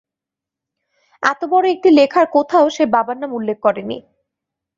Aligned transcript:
এত 1.23 1.41
বড় 1.51 1.65
একটি 1.69 1.89
লেখার 1.91 2.27
কোথাও 2.33 2.65
সে 2.69 2.83
বাবার 2.93 3.17
নাম 3.17 3.31
উল্লেখ 3.33 3.57
করেনি। 3.63 3.97